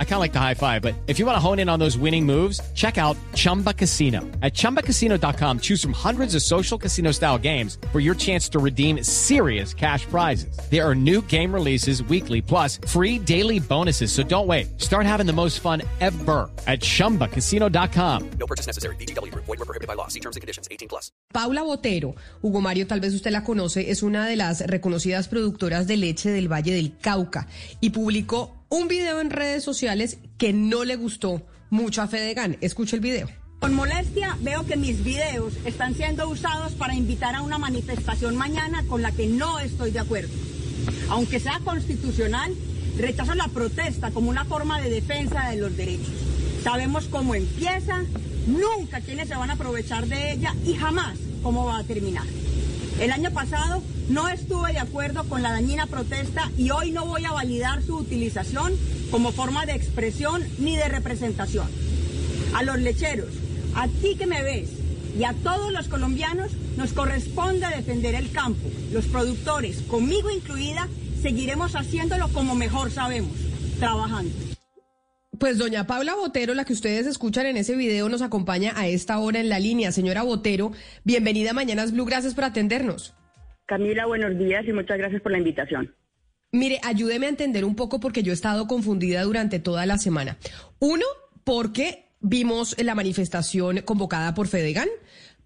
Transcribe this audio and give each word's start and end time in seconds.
I 0.00 0.04
kind 0.04 0.14
of 0.14 0.20
like 0.20 0.32
the 0.32 0.40
high 0.40 0.54
five, 0.54 0.82
but 0.82 0.94
if 1.06 1.20
you 1.20 1.26
want 1.26 1.36
to 1.36 1.40
hone 1.40 1.60
in 1.60 1.68
on 1.68 1.78
those 1.78 1.96
winning 1.96 2.26
moves, 2.26 2.60
check 2.74 2.98
out 2.98 3.16
Chumba 3.34 3.72
Casino. 3.72 4.22
At 4.42 4.54
ChumbaCasino.com, 4.54 5.60
choose 5.60 5.80
from 5.80 5.92
hundreds 5.92 6.34
of 6.34 6.42
social 6.42 6.76
casino 6.76 7.12
style 7.12 7.38
games 7.38 7.78
for 7.92 8.00
your 8.00 8.16
chance 8.16 8.48
to 8.48 8.58
redeem 8.58 9.04
serious 9.04 9.72
cash 9.72 10.04
prizes. 10.06 10.58
There 10.68 10.84
are 10.84 10.96
new 10.96 11.22
game 11.22 11.54
releases 11.54 12.02
weekly, 12.02 12.42
plus 12.42 12.80
free 12.88 13.20
daily 13.20 13.60
bonuses. 13.60 14.10
So 14.10 14.24
don't 14.24 14.48
wait. 14.48 14.80
Start 14.80 15.06
having 15.06 15.26
the 15.26 15.32
most 15.32 15.60
fun 15.60 15.82
ever 16.00 16.50
at 16.66 16.80
ChumbaCasino.com. 16.80 18.30
No 18.40 18.46
purchase 18.48 18.66
necessary. 18.66 18.96
BGW. 18.96 19.32
Void 19.32 19.46
were 19.46 19.56
prohibited 19.58 19.86
by 19.86 19.94
law. 19.94 20.08
See 20.08 20.20
terms 20.20 20.34
and 20.34 20.40
conditions. 20.40 20.66
18 20.72 20.88
plus. 20.88 21.12
Paula 21.32 21.60
Botero, 21.60 22.14
Hugo 22.42 22.60
Mario, 22.60 22.86
tal 22.86 23.00
vez 23.00 23.14
usted 23.14 23.30
la 23.30 23.44
conoce, 23.44 23.90
es 23.90 24.02
una 24.02 24.26
de 24.26 24.34
las 24.34 24.66
reconocidas 24.66 25.28
productoras 25.28 25.86
de 25.86 25.96
leche 25.96 26.30
del 26.30 26.50
Valle 26.50 26.72
del 26.72 26.96
Cauca 26.98 27.46
y 27.80 27.90
publicó 27.90 28.57
un 28.68 28.88
video 28.88 29.20
en 29.20 29.30
redes 29.30 29.64
sociales 29.64 30.18
que 30.36 30.52
no 30.52 30.84
le 30.84 30.96
gustó 30.96 31.42
mucho 31.70 32.02
a 32.02 32.08
Fedegan. 32.08 32.58
Escuche 32.60 32.96
el 32.96 33.00
video. 33.00 33.28
Con 33.60 33.74
molestia 33.74 34.36
veo 34.40 34.64
que 34.66 34.76
mis 34.76 35.02
videos 35.02 35.54
están 35.64 35.94
siendo 35.94 36.28
usados 36.28 36.72
para 36.72 36.94
invitar 36.94 37.34
a 37.34 37.42
una 37.42 37.58
manifestación 37.58 38.36
mañana 38.36 38.84
con 38.86 39.02
la 39.02 39.10
que 39.10 39.26
no 39.26 39.58
estoy 39.58 39.90
de 39.90 39.98
acuerdo. 39.98 40.32
Aunque 41.08 41.40
sea 41.40 41.60
constitucional, 41.64 42.54
rechazo 42.96 43.34
la 43.34 43.48
protesta 43.48 44.10
como 44.10 44.30
una 44.30 44.44
forma 44.44 44.80
de 44.80 44.90
defensa 44.90 45.48
de 45.48 45.56
los 45.56 45.76
derechos. 45.76 46.14
Sabemos 46.62 47.06
cómo 47.06 47.34
empieza, 47.34 48.04
nunca 48.46 49.00
quiénes 49.00 49.28
se 49.28 49.34
van 49.34 49.50
a 49.50 49.54
aprovechar 49.54 50.06
de 50.06 50.32
ella 50.32 50.54
y 50.64 50.74
jamás 50.74 51.18
cómo 51.42 51.64
va 51.64 51.78
a 51.78 51.84
terminar. 51.84 52.26
El 53.00 53.12
año 53.12 53.30
pasado 53.30 53.80
no 54.08 54.28
estuve 54.28 54.72
de 54.72 54.80
acuerdo 54.80 55.22
con 55.24 55.40
la 55.40 55.52
dañina 55.52 55.86
protesta 55.86 56.50
y 56.58 56.70
hoy 56.70 56.90
no 56.90 57.06
voy 57.06 57.24
a 57.24 57.32
validar 57.32 57.80
su 57.80 57.96
utilización 57.96 58.72
como 59.12 59.30
forma 59.30 59.66
de 59.66 59.74
expresión 59.74 60.42
ni 60.58 60.76
de 60.76 60.88
representación. 60.88 61.68
A 62.54 62.64
los 62.64 62.78
lecheros, 62.80 63.30
a 63.76 63.86
ti 63.86 64.16
que 64.18 64.26
me 64.26 64.42
ves 64.42 64.70
y 65.16 65.22
a 65.22 65.32
todos 65.32 65.72
los 65.72 65.86
colombianos 65.86 66.50
nos 66.76 66.92
corresponde 66.92 67.68
defender 67.68 68.16
el 68.16 68.32
campo. 68.32 68.68
Los 68.92 69.06
productores, 69.06 69.82
conmigo 69.82 70.30
incluida, 70.30 70.88
seguiremos 71.22 71.76
haciéndolo 71.76 72.26
como 72.28 72.56
mejor 72.56 72.90
sabemos, 72.90 73.32
trabajando. 73.78 74.47
Pues 75.38 75.56
doña 75.56 75.86
Paula 75.86 76.16
Botero, 76.16 76.52
la 76.54 76.64
que 76.64 76.72
ustedes 76.72 77.06
escuchan 77.06 77.46
en 77.46 77.56
ese 77.56 77.76
video, 77.76 78.08
nos 78.08 78.22
acompaña 78.22 78.72
a 78.74 78.88
esta 78.88 79.18
hora 79.18 79.38
en 79.38 79.48
la 79.48 79.60
línea. 79.60 79.92
Señora 79.92 80.22
Botero, 80.24 80.72
bienvenida 81.04 81.50
a 81.50 81.52
Mañanas 81.52 81.92
Blue, 81.92 82.04
gracias 82.04 82.34
por 82.34 82.42
atendernos. 82.42 83.14
Camila, 83.66 84.06
buenos 84.06 84.36
días 84.36 84.66
y 84.66 84.72
muchas 84.72 84.98
gracias 84.98 85.22
por 85.22 85.30
la 85.30 85.38
invitación. 85.38 85.94
Mire, 86.50 86.80
ayúdeme 86.82 87.26
a 87.26 87.28
entender 87.28 87.64
un 87.64 87.76
poco 87.76 88.00
porque 88.00 88.24
yo 88.24 88.32
he 88.32 88.34
estado 88.34 88.66
confundida 88.66 89.22
durante 89.22 89.60
toda 89.60 89.86
la 89.86 89.98
semana. 89.98 90.38
Uno, 90.80 91.04
porque 91.44 92.06
vimos 92.20 92.74
la 92.82 92.96
manifestación 92.96 93.82
convocada 93.82 94.34
por 94.34 94.48
Fedegan 94.48 94.88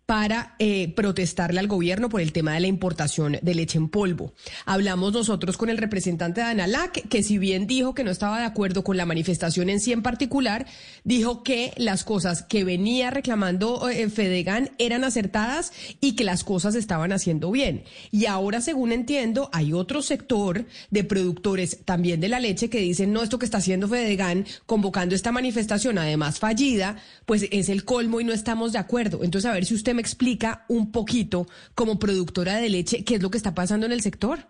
para 0.06 0.56
eh, 0.58 0.92
protestarle 0.94 1.60
al 1.60 1.68
gobierno 1.68 2.08
por 2.08 2.20
el 2.20 2.32
tema 2.32 2.54
de 2.54 2.60
la 2.60 2.66
importación 2.66 3.38
de 3.40 3.54
leche 3.54 3.78
en 3.78 3.88
polvo. 3.88 4.34
Hablamos 4.66 5.12
nosotros 5.12 5.56
con 5.56 5.70
el 5.70 5.78
representante 5.78 6.40
de 6.40 6.48
Analac, 6.48 7.08
que 7.08 7.22
si 7.22 7.38
bien 7.38 7.66
dijo 7.66 7.94
que 7.94 8.04
no 8.04 8.10
estaba 8.10 8.40
de 8.40 8.44
acuerdo 8.44 8.84
con 8.84 8.96
la 8.96 9.06
manifestación 9.06 9.70
en 9.70 9.80
sí 9.80 9.92
en 9.92 10.02
particular, 10.02 10.66
dijo 11.04 11.42
que 11.42 11.72
las 11.76 12.04
cosas 12.04 12.42
que 12.42 12.64
venía 12.64 13.10
reclamando 13.10 13.88
eh, 13.88 14.08
Fedegan 14.10 14.70
eran 14.78 15.04
acertadas 15.04 15.72
y 16.00 16.16
que 16.16 16.24
las 16.24 16.44
cosas 16.44 16.74
estaban 16.74 17.12
haciendo 17.12 17.50
bien. 17.50 17.84
Y 18.10 18.26
ahora, 18.26 18.60
según 18.60 18.92
entiendo, 18.92 19.50
hay 19.52 19.72
otro 19.72 20.02
sector 20.02 20.66
de 20.90 21.04
productores 21.04 21.84
también 21.84 22.20
de 22.20 22.28
la 22.28 22.40
leche 22.40 22.68
que 22.68 22.80
dicen, 22.80 23.12
no, 23.12 23.22
esto 23.22 23.38
que 23.38 23.46
está 23.46 23.58
haciendo 23.58 23.88
Fedegan 23.88 24.46
convocando 24.66 25.14
esta 25.14 25.32
manifestación, 25.32 25.98
además 25.98 26.38
fallida, 26.38 26.96
pues 27.24 27.46
es 27.50 27.68
el 27.68 27.84
colmo 27.84 28.20
y 28.20 28.24
no 28.24 28.32
estamos 28.32 28.72
de 28.72 28.78
acuerdo. 28.78 29.20
Entonces, 29.22 29.50
a 29.50 29.54
ver 29.54 29.64
si 29.64 29.74
usted 29.74 29.91
me 29.94 30.00
explica 30.00 30.64
un 30.68 30.92
poquito, 30.92 31.46
como 31.74 31.98
productora 31.98 32.56
de 32.56 32.68
leche, 32.68 33.04
qué 33.04 33.16
es 33.16 33.22
lo 33.22 33.30
que 33.30 33.36
está 33.36 33.54
pasando 33.54 33.86
en 33.86 33.92
el 33.92 34.00
sector. 34.00 34.40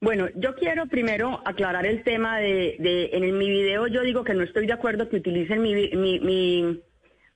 Bueno, 0.00 0.28
yo 0.36 0.54
quiero 0.54 0.86
primero 0.86 1.40
aclarar 1.46 1.86
el 1.86 2.02
tema 2.02 2.38
de, 2.38 2.76
en 3.12 3.38
mi 3.38 3.48
video 3.48 3.86
yo 3.86 4.02
digo 4.02 4.24
que 4.24 4.34
no 4.34 4.42
estoy 4.42 4.66
de 4.66 4.74
acuerdo 4.74 5.08
que 5.08 5.16
utilicen 5.16 5.62
mi, 5.62 5.72
mi, 5.74 6.82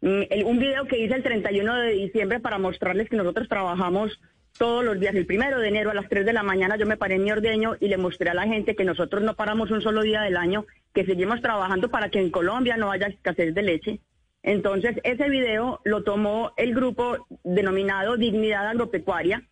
un 0.03 0.59
video 0.59 0.86
que 0.86 0.98
hice 0.98 1.14
el 1.14 1.22
31 1.22 1.75
de 1.76 1.92
diciembre 1.92 2.38
para 2.38 2.59
mostrarles 2.59 3.09
que 3.09 3.16
nosotros 3.16 3.48
trabajamos 3.48 4.20
todos 4.59 4.84
los 4.84 5.00
días. 5.00 5.14
El 5.14 5.25
primero 5.25 5.59
de 5.59 5.69
enero 5.69 5.91
a 5.91 5.94
las 5.94 6.09
3 6.09 6.26
de 6.26 6.34
la 6.34 6.42
mañana 6.42 6.76
yo 6.76 6.86
me 6.86 6.98
paré 6.98 7.14
en 7.14 7.25
mi 7.25 7.32
ordeño 7.32 7.76
y 7.80 7.88
le 7.88 7.97
mostré 7.97 8.28
a 8.28 8.34
la 8.34 8.47
gente 8.47 8.76
que 8.76 8.84
nosotros 8.84 9.22
no 9.22 9.36
paramos 9.36 9.70
un 9.70 9.80
solo 9.80 10.03
día 10.03 10.20
del 10.20 10.36
año, 10.36 10.66
que 10.92 11.06
seguimos 11.06 11.41
trabajando 11.41 11.88
para 11.88 12.10
que 12.10 12.20
en 12.20 12.30
Colombia 12.30 12.76
no 12.76 12.91
haya 12.91 13.06
escasez 13.06 13.54
de 13.54 13.62
leche 13.62 14.00
entonces, 14.43 14.97
ese 15.05 15.28
video 15.28 15.81
lo 15.84 16.03
tomó 16.03 16.53
el 16.56 16.75
grupo 16.75 17.27
denominado 17.45 18.17
Dignidad 18.17 18.69
Agropecuaria, 18.69 19.43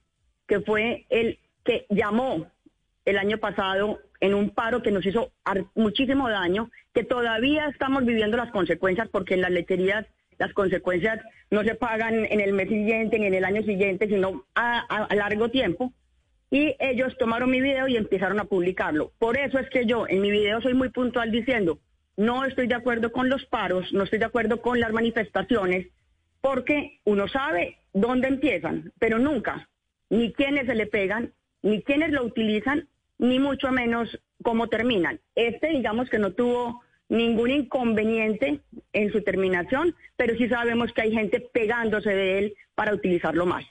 que 0.47 0.61
fue 0.61 1.07
el 1.11 1.39
que 1.65 1.87
llamó 1.91 2.47
el 3.05 3.19
año 3.19 3.39
pasado 3.39 4.01
en 4.21 4.35
un 4.35 4.51
paro 4.51 4.83
que 4.83 4.91
nos 4.91 5.05
hizo 5.05 5.31
muchísimo 5.75 6.29
daño, 6.29 6.71
que 6.95 7.05
todavía 7.05 7.67
estamos 7.69 8.05
viviendo 8.05 8.37
las 8.37 8.51
consecuencias 8.51 9.09
porque 9.09 9.35
en 9.35 9.43
las 9.43 9.51
lecherías 9.51 10.07
las 10.39 10.53
consecuencias 10.53 11.21
no 11.51 11.63
se 11.65 11.75
pagan 11.75 12.25
en 12.25 12.41
el 12.41 12.53
mes 12.53 12.69
siguiente 12.69 13.19
ni 13.19 13.27
en 13.27 13.35
el 13.35 13.45
año 13.45 13.63
siguiente, 13.63 14.09
sino 14.09 14.45
a, 14.55 14.81
a 14.81 15.15
largo 15.15 15.51
tiempo. 15.51 15.93
Y 16.51 16.77
ellos 16.79 17.15
tomaron 17.19 17.51
mi 17.51 17.61
video 17.61 17.89
y 17.89 17.97
empezaron 17.97 18.41
a 18.41 18.45
publicarlo. 18.45 19.13
Por 19.19 19.37
eso 19.37 19.59
es 19.59 19.69
que 19.69 19.85
yo 19.85 20.07
en 20.09 20.23
mi 20.23 20.31
video 20.31 20.63
soy 20.63 20.75
muy 20.75 20.89
puntual 20.89 21.31
diciendo, 21.31 21.79
no 22.19 22.45
estoy 22.45 22.67
de 22.67 22.75
acuerdo 22.75 23.13
con 23.13 23.29
los 23.29 23.47
paros, 23.47 23.93
no 23.93 24.03
estoy 24.03 24.19
de 24.19 24.25
acuerdo 24.25 24.61
con 24.61 24.81
las 24.81 24.93
manifestaciones, 24.93 25.87
porque 26.41 26.99
uno 27.05 27.29
sabe 27.29 27.79
dónde 27.93 28.27
empiezan, 28.27 28.93
pero 28.99 29.21
nunca 29.21 29.69
ni 30.11 30.33
quiénes 30.33 30.67
se 30.67 30.75
le 30.75 30.87
pegan, 30.87 31.33
ni 31.63 31.81
quiénes 31.83 32.11
lo 32.11 32.25
utilizan, 32.25 32.89
ni 33.19 33.39
mucho 33.39 33.71
menos 33.71 34.19
cómo 34.43 34.69
terminan. 34.69 35.21
Este, 35.37 35.69
digamos 35.69 36.11
que 36.11 36.19
no 36.19 36.33
tuvo 36.33 36.83
ningún 37.09 37.51
inconveniente 37.51 38.61
en 38.93 39.13
su 39.13 39.23
terminación, 39.23 39.95
pero 40.17 40.37
sí 40.37 40.49
sabemos 40.49 40.93
que 40.93 41.03
hay 41.03 41.13
gente 41.13 41.41
pegándose 41.41 42.11
de 42.11 42.39
él 42.39 42.55
para 42.75 42.95
utilizarlo 42.95 43.47
más. 43.47 43.65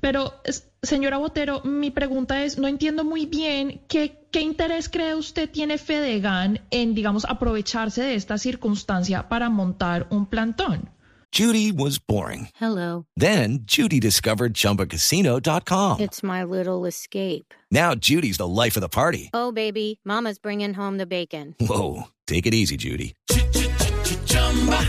Pero, 0.00 0.34
señora 0.82 1.18
Botero, 1.18 1.62
mi 1.64 1.90
pregunta 1.90 2.44
es, 2.44 2.58
no 2.58 2.68
entiendo 2.68 3.04
muy 3.04 3.26
bien 3.26 3.82
qué, 3.88 4.26
qué 4.30 4.40
interés 4.40 4.88
cree 4.88 5.14
usted 5.14 5.48
tiene 5.50 5.78
Fedegan 5.78 6.60
en, 6.70 6.94
digamos, 6.94 7.24
aprovecharse 7.24 8.02
de 8.02 8.14
esta 8.14 8.38
circunstancia 8.38 9.28
para 9.28 9.50
montar 9.50 10.06
un 10.10 10.26
plantón. 10.26 10.90
Judy 11.30 11.72
was 11.72 11.98
boring. 11.98 12.48
Hello. 12.54 13.04
Then 13.16 13.60
Judy 13.66 14.00
discovered 14.00 14.54
chumbacasino.com. 14.54 16.00
It's 16.00 16.22
my 16.22 16.42
little 16.42 16.86
escape. 16.86 17.52
Now 17.70 17.94
Judy's 17.94 18.38
the 18.38 18.48
life 18.48 18.76
of 18.76 18.80
the 18.80 18.88
party. 18.88 19.30
Oh, 19.34 19.52
baby, 19.52 20.00
mama's 20.04 20.38
bringing 20.38 20.72
home 20.72 20.96
the 20.96 21.06
bacon. 21.06 21.54
Whoa, 21.60 22.04
take 22.26 22.46
it 22.46 22.54
easy, 22.54 22.76
Judy. 22.78 23.14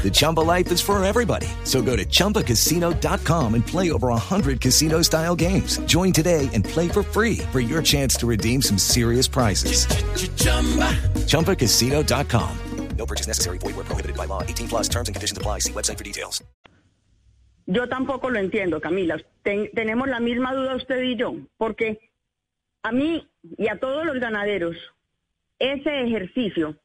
The 0.03 0.09
Chumba 0.11 0.39
life 0.39 0.71
is 0.71 0.81
for 0.81 1.03
everybody. 1.03 1.47
So 1.65 1.81
go 1.81 1.95
to 1.95 2.05
ChumbaCasino.com 2.05 3.55
and 3.55 3.65
play 3.65 3.91
over 3.91 4.07
100 4.07 4.61
casino 4.61 5.03
style 5.03 5.35
games. 5.35 5.77
Join 5.79 6.13
today 6.13 6.49
and 6.53 6.63
play 6.63 6.87
for 6.87 7.03
free 7.03 7.39
for 7.51 7.59
your 7.59 7.81
chance 7.81 8.15
to 8.17 8.25
redeem 8.25 8.61
some 8.61 8.77
serious 8.77 9.27
prizes. 9.27 9.85
ChumbaCasino.com. 11.27 12.57
No 12.97 13.05
purchase 13.05 13.27
necessary. 13.27 13.57
Void 13.59 13.75
where 13.75 13.85
prohibited 13.85 14.17
by 14.17 14.25
law. 14.25 14.43
18 14.43 14.67
plus 14.67 14.89
terms 14.89 15.07
and 15.07 15.15
conditions 15.15 15.37
apply. 15.37 15.59
See 15.59 15.71
website 15.71 15.97
for 15.97 16.03
details. 16.03 16.43
Yo 17.65 17.87
tampoco 17.87 18.29
lo 18.29 18.39
entiendo, 18.39 18.81
Camila. 18.81 19.21
Ten, 19.43 19.69
tenemos 19.75 20.09
la 20.09 20.19
misma 20.19 20.53
duda 20.53 20.75
usted 20.75 21.03
y 21.03 21.15
yo. 21.15 21.35
Porque 21.57 21.99
a 22.83 22.91
mí 22.91 23.27
y 23.57 23.67
a 23.67 23.79
todos 23.79 24.05
los 24.05 24.19
ganaderos, 24.19 24.75
ese 25.59 26.01
ejercicio 26.03 26.75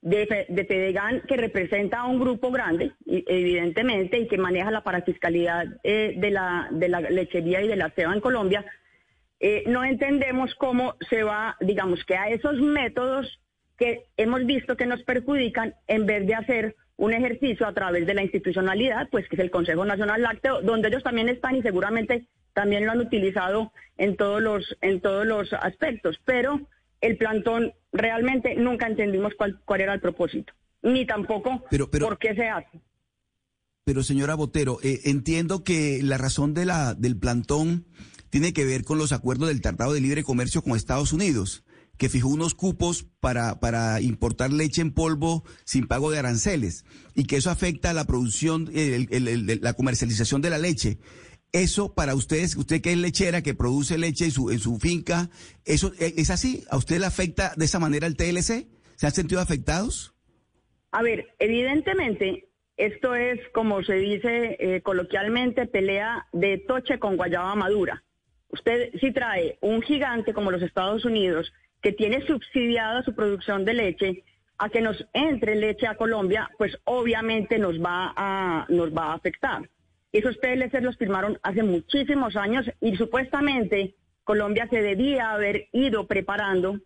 de, 0.00 0.46
de 0.48 0.64
Fedegan, 0.64 1.22
que 1.22 1.36
representa 1.36 2.00
a 2.00 2.06
un 2.06 2.20
grupo 2.20 2.50
grande, 2.50 2.92
evidentemente, 3.06 4.18
y 4.18 4.28
que 4.28 4.38
maneja 4.38 4.70
la 4.70 4.82
parafiscalidad 4.82 5.66
eh, 5.82 6.14
de, 6.16 6.30
la, 6.30 6.68
lechería 7.10 7.62
y 7.62 7.68
de 7.68 7.76
la 7.76 7.90
ceba 7.90 8.14
en 8.14 8.20
Colombia, 8.20 8.64
eh, 9.40 9.64
no 9.66 9.84
entendemos 9.84 10.54
cómo 10.54 10.94
se 11.08 11.22
va, 11.22 11.56
digamos, 11.60 12.04
que 12.04 12.16
a 12.16 12.28
esos 12.28 12.60
métodos 12.60 13.40
que 13.76 14.06
hemos 14.16 14.44
visto 14.46 14.76
que 14.76 14.86
nos 14.86 15.02
perjudican, 15.02 15.74
en 15.86 16.06
vez 16.06 16.26
de 16.26 16.34
hacer 16.34 16.76
un 16.96 17.12
ejercicio 17.12 17.66
a 17.66 17.72
través 17.72 18.06
de 18.06 18.14
la 18.14 18.22
institucionalidad, 18.22 19.08
pues 19.10 19.28
que 19.28 19.36
es 19.36 19.40
el 19.40 19.52
Consejo 19.52 19.84
Nacional 19.84 20.22
Lácteo, 20.22 20.62
donde 20.62 20.88
ellos 20.88 21.04
también 21.04 21.28
están 21.28 21.54
y 21.54 21.62
seguramente 21.62 22.26
también 22.54 22.84
lo 22.84 22.92
han 22.92 23.00
utilizado 23.00 23.72
en 23.98 24.16
todos 24.16 24.42
los, 24.42 24.76
en 24.80 25.00
todos 25.00 25.24
los 25.24 25.52
aspectos. 25.52 26.20
Pero 26.24 26.60
el 27.00 27.16
plantón 27.16 27.72
realmente 27.92 28.54
nunca 28.56 28.86
entendimos 28.86 29.32
cuál, 29.36 29.60
cuál 29.64 29.80
era 29.80 29.94
el 29.94 30.00
propósito, 30.00 30.52
ni 30.82 31.06
tampoco 31.06 31.64
por 32.06 32.18
qué 32.18 32.34
se 32.34 32.48
hace. 32.48 32.80
pero 33.84 34.02
señora 34.02 34.34
Botero, 34.34 34.78
eh, 34.82 35.00
entiendo 35.04 35.64
que 35.64 36.00
la 36.02 36.18
razón 36.18 36.52
de 36.54 36.66
la, 36.66 36.94
del 36.94 37.16
plantón 37.16 37.86
tiene 38.30 38.52
que 38.52 38.66
ver 38.66 38.84
con 38.84 38.98
los 38.98 39.12
acuerdos 39.12 39.48
del 39.48 39.62
Tratado 39.62 39.94
de 39.94 40.00
Libre 40.02 40.22
Comercio 40.24 40.60
con 40.62 40.76
Estados 40.76 41.14
Unidos, 41.14 41.64
que 41.96 42.10
fijó 42.10 42.28
unos 42.28 42.54
cupos 42.54 43.06
para, 43.20 43.58
para 43.60 44.00
importar 44.02 44.52
leche 44.52 44.82
en 44.82 44.92
polvo 44.92 45.42
sin 45.64 45.86
pago 45.86 46.10
de 46.10 46.18
aranceles 46.18 46.84
y 47.14 47.24
que 47.24 47.36
eso 47.36 47.50
afecta 47.50 47.90
a 47.90 47.94
la 47.94 48.04
producción, 48.04 48.68
el- 48.74 49.08
el- 49.10 49.28
el- 49.28 49.60
la 49.62 49.72
comercialización 49.72 50.42
de 50.42 50.50
la 50.50 50.58
leche. 50.58 50.98
Eso 51.52 51.94
para 51.94 52.14
ustedes, 52.14 52.56
usted 52.56 52.82
que 52.82 52.92
es 52.92 52.98
lechera, 52.98 53.42
que 53.42 53.54
produce 53.54 53.96
leche 53.96 54.26
en 54.26 54.30
su, 54.30 54.50
en 54.50 54.58
su 54.58 54.78
finca, 54.78 55.30
¿eso 55.64 55.92
eh, 55.98 56.14
es 56.16 56.30
así? 56.30 56.64
¿A 56.70 56.76
usted 56.76 56.98
le 56.98 57.06
afecta 57.06 57.52
de 57.56 57.64
esa 57.64 57.78
manera 57.78 58.06
el 58.06 58.16
TLC? 58.16 58.66
¿Se 58.96 59.06
han 59.06 59.12
sentido 59.12 59.40
afectados? 59.40 60.14
A 60.90 61.02
ver, 61.02 61.34
evidentemente, 61.38 62.48
esto 62.76 63.14
es, 63.14 63.40
como 63.52 63.82
se 63.82 63.94
dice 63.94 64.56
eh, 64.60 64.82
coloquialmente, 64.82 65.66
pelea 65.66 66.26
de 66.32 66.58
toche 66.58 66.98
con 66.98 67.16
guayaba 67.16 67.54
madura. 67.54 68.04
Usted 68.50 68.90
si 69.00 69.12
trae 69.12 69.58
un 69.60 69.82
gigante 69.82 70.32
como 70.32 70.50
los 70.50 70.62
Estados 70.62 71.04
Unidos, 71.04 71.52
que 71.82 71.92
tiene 71.92 72.26
subsidiada 72.26 73.02
su 73.02 73.14
producción 73.14 73.64
de 73.64 73.74
leche, 73.74 74.24
a 74.58 74.68
que 74.68 74.80
nos 74.80 75.06
entre 75.12 75.54
leche 75.54 75.86
a 75.86 75.96
Colombia, 75.96 76.50
pues 76.58 76.76
obviamente 76.84 77.58
nos 77.58 77.80
va 77.80 78.12
a, 78.16 78.66
nos 78.68 78.92
va 78.92 79.12
a 79.12 79.14
afectar. 79.14 79.68
Esos 80.12 80.38
TLC 80.40 80.80
los 80.80 80.96
firmaron 80.96 81.38
hace 81.42 81.62
muchísimos 81.62 82.36
años 82.36 82.70
y 82.80 82.96
supuestamente 82.96 83.94
Colombia 84.24 84.66
se 84.70 84.82
debía 84.82 85.32
haber 85.32 85.68
ido 85.72 86.06
preparando 86.06 86.80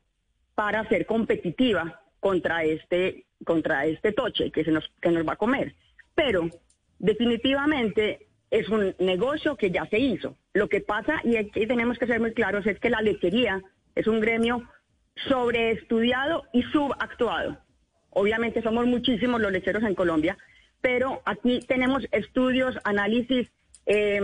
para 0.54 0.88
ser 0.88 1.06
competitiva 1.06 2.00
contra 2.20 2.64
este 2.64 3.26
contra 3.44 3.86
este 3.86 4.12
toche 4.12 4.50
que 4.50 4.62
nos 4.64 4.90
que 5.00 5.10
nos 5.10 5.26
va 5.26 5.34
a 5.34 5.36
comer. 5.36 5.74
Pero 6.14 6.48
definitivamente 6.98 8.26
es 8.50 8.68
un 8.68 8.94
negocio 8.98 9.56
que 9.56 9.70
ya 9.70 9.86
se 9.86 9.98
hizo. 9.98 10.36
Lo 10.52 10.68
que 10.68 10.80
pasa 10.80 11.20
y 11.24 11.36
aquí 11.36 11.66
tenemos 11.66 11.98
que 11.98 12.06
ser 12.06 12.20
muy 12.20 12.32
claros 12.32 12.66
es 12.66 12.78
que 12.78 12.90
la 12.90 13.00
lechería 13.00 13.62
es 13.94 14.06
un 14.06 14.20
gremio 14.20 14.68
sobreestudiado 15.28 16.44
y 16.52 16.62
subactuado. 16.64 17.58
Obviamente 18.10 18.62
somos 18.62 18.86
muchísimos 18.86 19.40
los 19.40 19.52
lecheros 19.52 19.82
en 19.84 19.94
Colombia, 19.94 20.36
pero 20.82 21.22
aquí 21.24 21.60
tenemos 21.66 22.06
estudios, 22.12 22.78
análisis, 22.84 23.48
eh, 23.86 24.20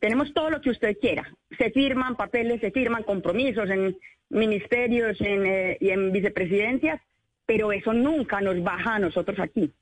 tenemos 0.00 0.34
todo 0.34 0.50
lo 0.50 0.60
que 0.60 0.70
usted 0.70 0.96
quiera. 0.98 1.32
Se 1.56 1.70
firman 1.70 2.16
papeles, 2.16 2.60
se 2.60 2.72
firman 2.72 3.04
compromisos 3.04 3.70
en 3.70 3.96
ministerios 4.30 5.16
eh, 5.20 5.76
y 5.80 5.90
en 5.90 6.10
vicepresidencias, 6.10 7.00
pero 7.46 7.70
eso 7.70 7.92
nunca 7.92 8.40
nos 8.40 8.60
baja 8.62 8.96
a 8.96 8.98
nosotros 8.98 9.38
aquí. 9.38 9.72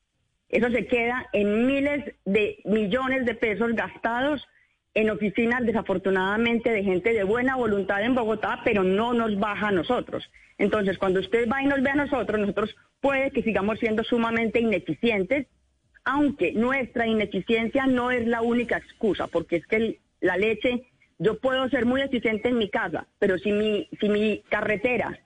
Eso 0.49 0.70
se 0.70 0.87
queda 0.87 1.26
en 1.32 1.67
miles 1.67 2.15
de 2.25 2.59
millones 2.64 3.25
de 3.25 3.35
pesos 3.35 3.73
gastados 3.75 4.47
en 4.94 5.11
oficinas 5.11 5.64
desafortunadamente 5.64 6.71
de 6.71 6.82
gente 6.82 7.12
de 7.12 7.23
buena 7.23 7.56
voluntad 7.56 8.03
en 8.03 8.14
Bogotá, 8.14 8.62
pero 8.64 8.82
no 8.82 9.12
nos 9.12 9.38
baja 9.38 9.69
a 9.69 9.73
nosotros. 9.73 10.29
Entonces, 10.56 10.99
cuando 10.99 11.21
usted 11.21 11.49
va 11.49 11.62
y 11.62 11.67
nos 11.67 11.82
ve 11.82 11.91
a 11.91 11.94
nosotros, 11.94 12.41
nosotros 12.41 12.75
puede 13.00 13.31
que 13.31 13.43
sigamos 13.43 13.79
siendo 13.79 14.03
sumamente 14.03 14.59
ineficientes, 14.59 15.47
aunque 16.08 16.52
nuestra 16.52 17.06
ineficiencia 17.06 17.87
no 17.87 18.10
es 18.10 18.26
la 18.26 18.40
única 18.40 18.78
excusa, 18.78 19.26
porque 19.26 19.56
es 19.56 19.66
que 19.66 19.99
la 20.20 20.38
leche, 20.38 20.87
yo 21.19 21.38
puedo 21.38 21.69
ser 21.69 21.84
muy 21.84 22.00
eficiente 22.00 22.49
en 22.49 22.56
mi 22.56 22.70
casa, 22.70 23.06
pero 23.19 23.37
si 23.37 23.52
mi, 23.52 23.90
si 24.00 24.08
mi 24.08 24.43
carretera, 24.49 25.20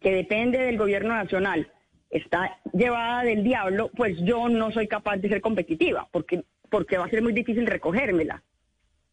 que 0.00 0.12
depende 0.12 0.58
del 0.58 0.78
gobierno 0.78 1.12
nacional, 1.12 1.72
está 2.08 2.56
llevada 2.72 3.24
del 3.24 3.42
diablo, 3.42 3.90
pues 3.96 4.16
yo 4.20 4.48
no 4.48 4.70
soy 4.70 4.86
capaz 4.86 5.16
de 5.16 5.28
ser 5.28 5.40
competitiva, 5.40 6.06
porque, 6.12 6.44
porque 6.70 6.98
va 6.98 7.06
a 7.06 7.10
ser 7.10 7.22
muy 7.22 7.32
difícil 7.32 7.66
recogérmela. 7.66 8.44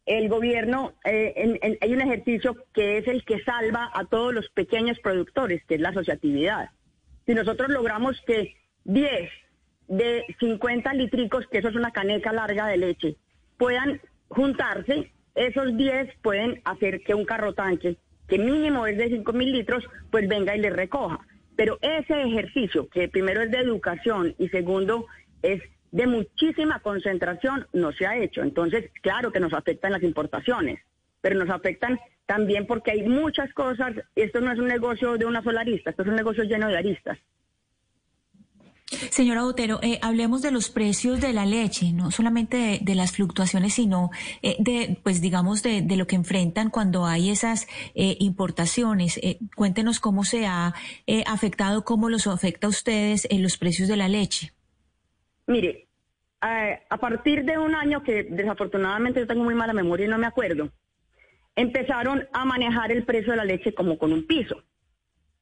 El 0.06 0.28
gobierno, 0.28 0.92
eh, 1.04 1.76
hay 1.80 1.92
un 1.92 2.02
ejercicio 2.02 2.56
que 2.72 2.98
es 2.98 3.08
el 3.08 3.24
que 3.24 3.42
salva 3.42 3.90
a 3.92 4.04
todos 4.04 4.32
los 4.32 4.48
pequeños 4.50 5.00
productores, 5.00 5.64
que 5.64 5.74
es 5.74 5.80
la 5.80 5.88
asociatividad. 5.88 6.70
Si 7.26 7.34
nosotros 7.34 7.70
logramos 7.70 8.20
que 8.28 8.54
10 8.84 9.28
de 9.88 10.24
50 10.40 10.92
litricos, 10.94 11.46
que 11.48 11.58
eso 11.58 11.68
es 11.68 11.76
una 11.76 11.90
caneca 11.90 12.32
larga 12.32 12.66
de 12.66 12.78
leche, 12.78 13.16
puedan 13.58 14.00
juntarse, 14.28 15.12
esos 15.34 15.76
10 15.76 16.16
pueden 16.22 16.60
hacer 16.64 17.00
que 17.02 17.14
un 17.14 17.24
carro 17.24 17.54
tanque, 17.54 17.96
que 18.28 18.38
mínimo 18.38 18.86
es 18.86 18.96
de 18.96 19.08
5 19.08 19.32
mil 19.32 19.52
litros, 19.52 19.84
pues 20.10 20.28
venga 20.28 20.56
y 20.56 20.60
le 20.60 20.70
recoja. 20.70 21.20
Pero 21.56 21.78
ese 21.82 22.22
ejercicio, 22.22 22.88
que 22.88 23.08
primero 23.08 23.42
es 23.42 23.50
de 23.50 23.58
educación 23.58 24.34
y 24.38 24.48
segundo 24.48 25.06
es 25.42 25.62
de 25.92 26.06
muchísima 26.06 26.80
concentración, 26.80 27.66
no 27.72 27.92
se 27.92 28.06
ha 28.06 28.16
hecho. 28.18 28.42
Entonces, 28.42 28.90
claro 29.02 29.30
que 29.30 29.38
nos 29.38 29.52
afectan 29.52 29.92
las 29.92 30.02
importaciones, 30.02 30.80
pero 31.20 31.38
nos 31.38 31.50
afectan 31.50 32.00
también 32.26 32.66
porque 32.66 32.90
hay 32.90 33.02
muchas 33.08 33.52
cosas. 33.54 33.94
Esto 34.16 34.40
no 34.40 34.50
es 34.50 34.58
un 34.58 34.66
negocio 34.66 35.16
de 35.16 35.26
una 35.26 35.42
sola 35.42 35.60
arista, 35.60 35.90
esto 35.90 36.02
es 36.02 36.08
un 36.08 36.16
negocio 36.16 36.44
lleno 36.44 36.68
de 36.68 36.78
aristas. 36.78 37.18
Señora 39.10 39.42
Botero, 39.42 39.78
eh, 39.82 39.98
hablemos 40.02 40.42
de 40.42 40.50
los 40.50 40.70
precios 40.70 41.20
de 41.20 41.32
la 41.32 41.46
leche, 41.46 41.92
no 41.92 42.10
solamente 42.10 42.56
de, 42.56 42.78
de 42.82 42.94
las 42.94 43.12
fluctuaciones, 43.12 43.74
sino 43.74 44.10
eh, 44.42 44.56
de, 44.58 44.98
pues 45.02 45.20
digamos, 45.20 45.62
de, 45.62 45.82
lo 45.96 46.06
que 46.06 46.16
enfrentan 46.16 46.70
cuando 46.70 47.06
hay 47.06 47.30
esas 47.30 47.66
eh, 47.94 48.16
importaciones. 48.20 49.18
Eh, 49.22 49.38
cuéntenos 49.56 50.00
cómo 50.00 50.24
se 50.24 50.46
ha 50.46 50.74
eh, 51.06 51.24
afectado, 51.26 51.84
cómo 51.84 52.08
los 52.08 52.26
afecta 52.26 52.66
a 52.66 52.70
ustedes 52.70 53.26
en 53.30 53.42
los 53.42 53.56
precios 53.56 53.88
de 53.88 53.96
la 53.96 54.08
leche. 54.08 54.52
Mire, 55.46 55.88
eh, 56.42 56.80
a 56.88 56.96
partir 56.98 57.44
de 57.44 57.58
un 57.58 57.74
año 57.74 58.02
que 58.02 58.24
desafortunadamente 58.24 59.20
yo 59.20 59.26
tengo 59.26 59.44
muy 59.44 59.54
mala 59.54 59.72
memoria 59.72 60.06
y 60.06 60.08
no 60.08 60.18
me 60.18 60.26
acuerdo, 60.26 60.70
empezaron 61.56 62.26
a 62.32 62.44
manejar 62.44 62.90
el 62.92 63.04
precio 63.04 63.32
de 63.32 63.36
la 63.36 63.44
leche 63.44 63.74
como 63.74 63.98
con 63.98 64.12
un 64.12 64.26
piso. 64.26 64.62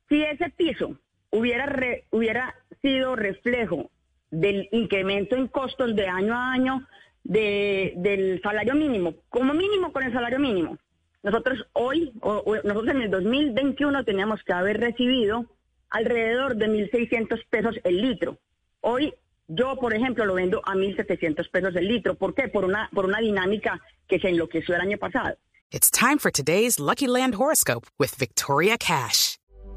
Si 0.08 0.22
ese 0.22 0.50
piso 0.50 0.98
hubiera, 1.30 1.64
re- 1.66 2.04
hubiera 2.10 2.54
sido 2.82 3.16
reflejo 3.16 3.90
del 4.30 4.68
incremento 4.72 5.36
en 5.36 5.46
costos 5.48 5.94
de 5.94 6.06
año 6.08 6.34
a 6.34 6.52
año 6.52 6.86
de- 7.24 7.92
del 7.96 8.40
salario 8.42 8.74
mínimo, 8.74 9.14
como 9.28 9.54
mínimo 9.54 9.92
con 9.92 10.02
el 10.02 10.12
salario 10.12 10.38
mínimo, 10.38 10.76
nosotros 11.22 11.64
hoy, 11.74 12.12
o- 12.20 12.42
nosotros 12.64 12.94
en 12.96 13.02
el 13.02 13.10
2021 13.10 14.04
teníamos 14.04 14.42
que 14.42 14.52
haber 14.52 14.80
recibido 14.80 15.46
alrededor 15.90 16.56
de 16.56 16.68
1.600 16.68 17.40
pesos 17.48 17.76
el 17.84 18.00
litro. 18.02 18.38
Hoy 18.80 19.14
yo, 19.46 19.76
por 19.76 19.94
ejemplo, 19.94 20.24
lo 20.24 20.34
vendo 20.34 20.62
a 20.64 20.74
1.700 20.74 21.48
pesos 21.50 21.76
el 21.76 21.86
litro. 21.86 22.14
¿Por 22.14 22.34
qué? 22.34 22.48
Por 22.48 22.64
una, 22.64 22.88
por 22.92 23.04
una 23.04 23.20
dinámica 23.20 23.80
que 24.08 24.18
se 24.18 24.28
enloqueció 24.30 24.74
el 24.74 24.80
año 24.80 24.98
pasado. 24.98 25.36
It's 25.70 25.90
time 25.90 26.18
for 26.18 26.30
today's 26.32 26.78
Lucky 26.78 27.06
Land 27.06 27.34
horoscope 27.34 27.86
with 27.98 28.10
Victoria 28.18 28.76
Cash. 28.78 29.36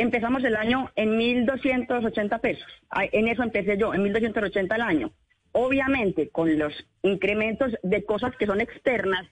empezamos 0.00 0.42
el 0.44 0.56
año 0.56 0.90
en 0.96 1.18
1.280 1.18 2.40
pesos, 2.40 2.66
en 3.12 3.28
eso 3.28 3.42
empecé 3.42 3.76
yo, 3.78 3.94
en 3.94 4.02
1.280 4.04 4.72
al 4.72 4.82
año. 4.82 5.12
Obviamente, 5.52 6.28
con 6.30 6.58
los 6.58 6.72
incrementos 7.02 7.72
de 7.82 8.04
cosas 8.04 8.34
que 8.36 8.46
son 8.46 8.60
externas, 8.60 9.26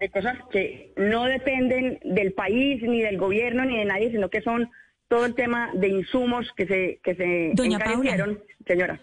de 0.00 0.10
cosas 0.10 0.38
que 0.50 0.92
no 0.96 1.24
dependen 1.24 2.00
del 2.04 2.32
país, 2.32 2.82
ni 2.82 3.00
del 3.00 3.18
gobierno, 3.18 3.64
ni 3.64 3.76
de 3.76 3.84
nadie, 3.84 4.10
sino 4.10 4.28
que 4.30 4.42
son 4.42 4.70
todo 5.08 5.26
el 5.26 5.34
tema 5.34 5.70
de 5.74 5.88
insumos 5.88 6.46
que 6.56 6.66
se, 6.66 7.00
que 7.02 7.14
se 7.14 7.50
Doña 7.54 7.78
Paula. 7.78 8.36
Señora. 8.66 9.00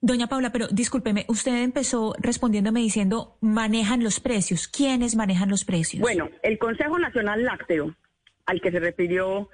Doña 0.00 0.28
Paula, 0.28 0.52
pero 0.52 0.68
discúlpeme, 0.68 1.24
usted 1.28 1.62
empezó 1.62 2.14
respondiéndome 2.18 2.80
diciendo 2.80 3.36
manejan 3.40 4.04
los 4.04 4.20
precios. 4.20 4.68
¿Quiénes 4.68 5.16
manejan 5.16 5.48
los 5.48 5.64
precios? 5.64 6.00
Bueno, 6.00 6.30
el 6.42 6.58
Consejo 6.58 6.98
Nacional 6.98 7.44
Lácteo, 7.44 7.96
al 8.46 8.60
que 8.60 8.70
se 8.70 8.78
refirió 8.78 9.48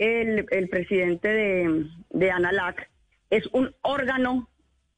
el, 0.00 0.68
presidente 0.70 1.28
de, 2.08 2.30
ANALAC, 2.30 2.90
es 3.28 3.46
un 3.52 3.74
órgano 3.82 4.48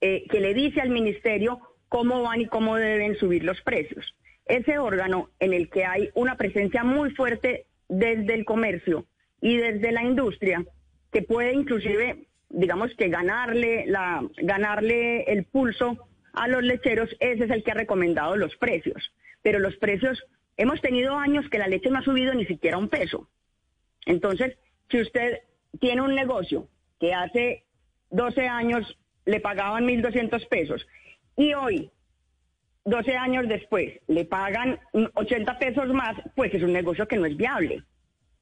eh, 0.00 0.24
que 0.30 0.40
le 0.40 0.54
dice 0.54 0.80
al 0.80 0.90
ministerio 0.90 1.60
cómo 1.88 2.22
van 2.22 2.40
y 2.40 2.46
cómo 2.46 2.76
deben 2.76 3.16
subir 3.16 3.42
los 3.42 3.60
precios. 3.62 4.14
Ese 4.46 4.78
órgano 4.78 5.30
en 5.40 5.52
el 5.52 5.68
que 5.70 5.84
hay 5.84 6.10
una 6.14 6.36
presencia 6.36 6.84
muy 6.84 7.10
fuerte 7.10 7.66
desde 7.88 8.34
el 8.34 8.44
comercio 8.44 9.06
y 9.40 9.56
desde 9.56 9.90
la 9.90 10.04
industria, 10.04 10.64
que 11.12 11.22
puede 11.22 11.52
inclusive, 11.52 12.28
digamos 12.48 12.94
que 12.94 13.08
ganarle 13.08 13.84
el 15.24 15.44
pulso 15.44 16.08
a 16.32 16.46
los 16.46 16.62
lecheros, 16.62 17.10
ese 17.18 17.44
es 17.44 17.50
el 17.50 17.64
que 17.64 17.72
ha 17.72 17.74
recomendado 17.74 18.36
los 18.36 18.56
precios. 18.56 19.12
Pero 19.42 19.58
los 19.58 19.76
precios, 19.76 20.22
hemos 20.56 20.80
tenido 20.80 21.16
años 21.16 21.48
que 21.50 21.58
la 21.58 21.66
leche 21.66 21.90
no 21.90 21.98
ha 21.98 22.04
subido 22.04 22.32
ni 22.34 22.46
siquiera 22.46 22.78
un 22.78 22.88
peso. 22.88 23.28
Entonces, 24.06 24.56
si 24.90 25.00
usted 25.00 25.40
tiene 25.80 26.02
un 26.02 26.14
negocio 26.14 26.68
que 27.00 27.14
hace 27.14 27.64
12 28.10 28.46
años 28.46 28.98
le 29.24 29.40
pagaban 29.40 29.86
1.200 29.86 30.48
pesos 30.48 30.86
y 31.36 31.54
hoy, 31.54 31.90
12 32.84 33.16
años 33.16 33.48
después, 33.48 34.00
le 34.08 34.24
pagan 34.24 34.78
80 35.14 35.58
pesos 35.58 35.88
más, 35.88 36.16
pues 36.34 36.52
es 36.52 36.62
un 36.62 36.72
negocio 36.72 37.06
que 37.06 37.16
no 37.16 37.26
es 37.26 37.36
viable. 37.36 37.84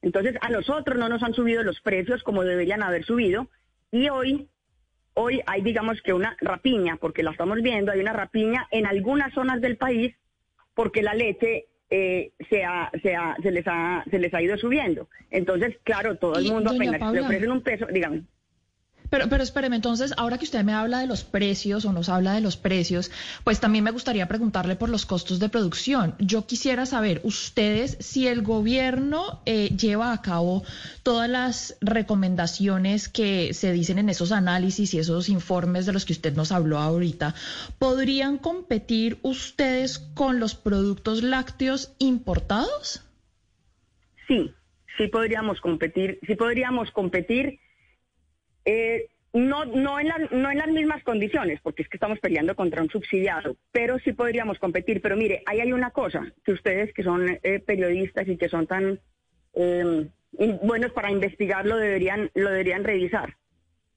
Entonces, 0.01 0.35
a 0.41 0.49
nosotros 0.49 0.97
no 0.97 1.09
nos 1.09 1.21
han 1.23 1.33
subido 1.33 1.63
los 1.63 1.79
precios 1.81 2.23
como 2.23 2.43
deberían 2.43 2.81
haber 2.81 3.05
subido 3.05 3.47
y 3.91 4.09
hoy, 4.09 4.47
hoy 5.13 5.41
hay 5.45 5.61
digamos 5.61 6.01
que 6.01 6.13
una 6.13 6.35
rapiña, 6.41 6.97
porque 6.97 7.23
la 7.23 7.31
estamos 7.31 7.61
viendo, 7.61 7.91
hay 7.91 7.99
una 7.99 8.13
rapiña 8.13 8.67
en 8.71 8.87
algunas 8.87 9.33
zonas 9.33 9.61
del 9.61 9.77
país 9.77 10.15
porque 10.73 11.03
la 11.03 11.13
leche 11.13 11.67
eh, 11.91 12.31
se, 12.49 12.63
se, 13.01 13.51
les 13.51 13.67
ha, 13.67 14.03
se 14.09 14.17
les 14.17 14.33
ha 14.33 14.41
ido 14.41 14.57
subiendo. 14.57 15.09
Entonces, 15.29 15.75
claro, 15.83 16.17
todo 16.17 16.39
el 16.39 16.45
mundo 16.45 16.71
apenas 16.71 17.11
le 17.11 17.21
ofrecen 17.21 17.51
un 17.51 17.61
peso, 17.61 17.85
dígame. 17.91 18.23
Pero, 19.11 19.27
pero 19.27 19.43
espéreme, 19.43 19.75
entonces, 19.75 20.13
ahora 20.15 20.37
que 20.37 20.45
usted 20.45 20.63
me 20.63 20.71
habla 20.71 20.99
de 20.99 21.05
los 21.05 21.25
precios 21.25 21.83
o 21.83 21.91
nos 21.91 22.07
habla 22.07 22.33
de 22.33 22.39
los 22.39 22.55
precios, 22.55 23.11
pues 23.43 23.59
también 23.59 23.83
me 23.83 23.91
gustaría 23.91 24.25
preguntarle 24.29 24.77
por 24.77 24.87
los 24.87 25.05
costos 25.05 25.37
de 25.39 25.49
producción. 25.49 26.15
Yo 26.17 26.47
quisiera 26.47 26.85
saber, 26.85 27.19
ustedes, 27.25 27.97
si 27.99 28.29
el 28.29 28.41
gobierno 28.41 29.41
eh, 29.45 29.67
lleva 29.75 30.13
a 30.13 30.21
cabo 30.21 30.63
todas 31.03 31.29
las 31.29 31.77
recomendaciones 31.81 33.09
que 33.09 33.53
se 33.53 33.73
dicen 33.73 33.99
en 33.99 34.07
esos 34.07 34.31
análisis 34.31 34.93
y 34.93 34.99
esos 34.99 35.27
informes 35.27 35.85
de 35.85 35.91
los 35.91 36.05
que 36.05 36.13
usted 36.13 36.33
nos 36.33 36.53
habló 36.53 36.79
ahorita, 36.79 37.35
¿podrían 37.79 38.37
competir 38.37 39.19
ustedes 39.23 39.99
con 39.99 40.39
los 40.39 40.55
productos 40.55 41.21
lácteos 41.21 41.93
importados? 41.99 43.03
Sí, 44.29 44.53
sí 44.97 45.07
podríamos 45.09 45.59
competir, 45.59 46.17
sí 46.25 46.35
podríamos 46.35 46.91
competir 46.91 47.59
eh, 48.65 49.09
no, 49.33 49.99
en 49.99 50.57
las 50.57 50.67
mismas 50.67 51.03
condiciones, 51.03 51.59
porque 51.61 51.83
es 51.83 51.89
que 51.89 51.97
estamos 51.97 52.19
peleando 52.19 52.55
contra 52.55 52.81
un 52.81 52.89
subsidiado, 52.89 53.55
pero 53.71 53.97
sí 53.99 54.11
podríamos 54.11 54.59
competir. 54.59 55.01
Pero 55.01 55.15
mire, 55.15 55.41
ahí 55.45 55.61
hay 55.61 55.71
una 55.71 55.91
cosa 55.91 56.31
que 56.43 56.51
ustedes 56.51 56.93
que 56.93 57.03
son 57.03 57.39
eh, 57.41 57.59
periodistas 57.59 58.27
y 58.27 58.37
que 58.37 58.49
son 58.49 58.67
tan 58.67 58.99
eh, 59.53 60.09
buenos 60.63 60.91
para 60.91 61.11
investigarlo 61.11 61.77
deberían, 61.77 62.29
lo 62.35 62.49
deberían 62.49 62.83
revisar. 62.83 63.37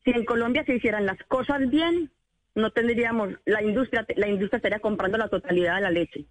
Si 0.05 0.11
en 0.11 0.25
Colombia 0.25 0.65
se 0.65 0.77
hicieran 0.77 1.07
las 1.07 1.19
cosas 1.25 1.69
bien, 1.69 2.11
no 2.55 2.71
tendríamos, 2.71 3.31
la 3.45 3.63
industria, 3.63 4.07
la 4.17 4.29
industria 4.29 4.59
estaría 4.59 4.79
comprando 4.79 5.19
la 5.19 5.29
totalidad 5.29 5.77
de 5.77 5.83
la 5.83 5.91
leche. 5.91 6.27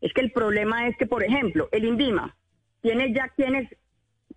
Es 0.00 0.12
que 0.14 0.22
el 0.22 0.32
problema 0.32 0.88
es 0.88 0.96
que, 0.96 1.06
por 1.06 1.22
ejemplo, 1.22 1.68
el 1.72 1.84
INVIMA 1.84 2.36
tiene 2.80 3.12
ya 3.12 3.28
quienes, 3.36 3.68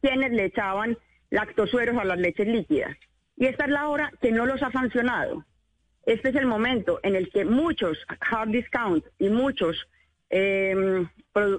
quienes 0.01 0.31
le 0.31 0.45
echaban 0.45 0.97
lactosueros 1.29 1.97
a 1.97 2.03
las 2.03 2.17
leches 2.17 2.47
líquidas 2.47 2.97
y 3.39 3.45
esta 3.45 3.63
es 3.63 3.71
la 3.71 3.87
hora 3.87 4.11
que 4.21 4.31
no 4.31 4.45
los 4.45 4.61
ha 4.61 4.71
sancionado. 4.71 5.45
Este 6.05 6.29
es 6.29 6.35
el 6.35 6.45
momento 6.45 6.99
en 7.03 7.15
el 7.15 7.29
que 7.29 7.45
muchos 7.45 7.97
hard 8.19 8.49
discount 8.49 9.05
y 9.17 9.29
muchos, 9.29 9.87
eh, 10.29 11.05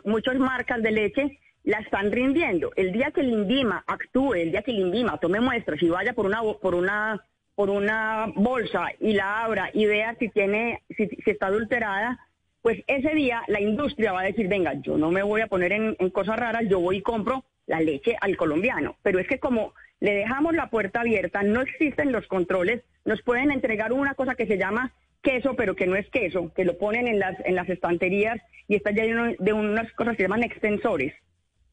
muchas 0.05 0.39
marcas 0.39 0.83
de 0.83 0.91
leche 0.91 1.39
la 1.65 1.79
están 1.79 2.13
rindiendo. 2.13 2.71
El 2.77 2.93
día 2.93 3.11
que 3.13 3.23
el 3.23 3.31
INVIMA 3.31 3.83
actúe, 3.87 4.35
el 4.35 4.51
día 4.51 4.63
que 4.63 4.73
el 4.73 4.81
INVIMA 4.81 5.19
tome 5.19 5.41
muestras 5.41 5.83
y 5.83 5.89
vaya 5.89 6.13
por 6.13 6.27
una, 6.27 6.43
por 6.61 6.75
una, 6.75 7.25
por 7.55 7.71
una 7.71 8.31
bolsa 8.35 8.89
y 9.01 9.15
la 9.15 9.43
abra 9.43 9.71
y 9.73 9.87
vea 9.87 10.15
si 10.19 10.29
tiene, 10.29 10.83
si, 10.95 11.09
está 11.25 11.47
adulterada, 11.47 12.19
pues 12.61 12.83
ese 12.89 13.15
día 13.15 13.43
la 13.49 13.61
industria 13.61 14.13
va 14.13 14.21
a 14.21 14.25
decir, 14.25 14.49
venga, 14.49 14.75
yo 14.75 14.99
no 14.99 15.11
me 15.11 15.23
voy 15.23 15.41
a 15.41 15.47
poner 15.47 15.73
en, 15.73 15.97
en 15.99 16.11
cosas 16.11 16.39
raras, 16.39 16.65
yo 16.69 16.79
voy 16.79 16.99
y 16.99 17.03
compro 17.03 17.43
la 17.71 17.81
leche 17.81 18.17
al 18.21 18.37
colombiano. 18.37 18.97
Pero 19.03 19.21
es 19.21 19.29
que 19.29 19.39
como 19.39 19.75
le 20.01 20.13
dejamos 20.13 20.55
la 20.55 20.71
puerta 20.71 21.01
abierta, 21.01 21.45
no 21.45 21.61
existen 21.61 22.11
los 22.11 22.27
controles, 22.27 22.83
nos 23.05 23.23
pueden 23.23 23.53
entregar 23.53 23.93
una 23.93 24.15
cosa 24.15 24.35
que 24.35 24.47
se 24.47 24.59
llama 24.59 24.93
queso, 25.23 25.55
pero 25.55 25.77
que 25.77 25.87
no 25.87 25.95
es 25.95 26.09
queso, 26.11 26.53
que 26.53 26.65
lo 26.65 26.77
ponen 26.79 27.07
en 27.07 27.21
las, 27.21 27.39
en 27.45 27.55
las 27.55 27.69
estanterías 27.69 28.41
y 28.67 28.75
está 28.75 28.91
lleno 28.91 29.35
de 29.39 29.53
unas 29.53 29.93
cosas 29.93 30.17
que 30.17 30.23
se 30.23 30.29
llaman 30.29 30.43
extensores. 30.43 31.15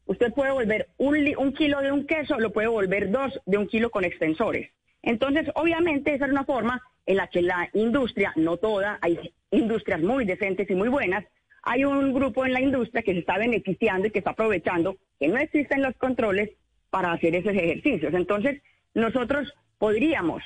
Usted 0.06 0.32
puede 0.32 0.52
volver 0.52 0.88
un, 0.98 1.16
un 1.36 1.52
kilo 1.52 1.80
de 1.80 1.90
un 1.90 2.06
queso, 2.06 2.38
lo 2.38 2.52
puede 2.52 2.68
volver 2.68 3.10
dos 3.10 3.40
de 3.44 3.58
un 3.58 3.66
kilo 3.66 3.90
con 3.90 4.04
extensores. 4.04 4.70
Entonces, 5.02 5.50
obviamente, 5.56 6.14
esa 6.14 6.26
es 6.26 6.30
una 6.30 6.44
forma 6.44 6.80
en 7.06 7.16
la 7.16 7.26
que 7.26 7.42
la 7.42 7.68
industria, 7.72 8.32
no 8.36 8.56
toda, 8.56 8.98
hay 9.00 9.32
industrias 9.50 10.00
muy 10.00 10.24
decentes 10.24 10.70
y 10.70 10.74
muy 10.76 10.88
buenas, 10.88 11.24
hay 11.70 11.84
un 11.84 12.14
grupo 12.14 12.46
en 12.46 12.54
la 12.54 12.62
industria 12.62 13.02
que 13.02 13.12
se 13.12 13.18
está 13.18 13.36
beneficiando 13.36 14.06
y 14.06 14.10
que 14.10 14.20
está 14.20 14.30
aprovechando 14.30 14.96
que 15.20 15.28
no 15.28 15.36
existen 15.36 15.82
los 15.82 15.94
controles 15.96 16.48
para 16.88 17.12
hacer 17.12 17.34
esos 17.34 17.52
ejercicios. 17.52 18.14
Entonces, 18.14 18.62
nosotros 18.94 19.52
podríamos 19.76 20.42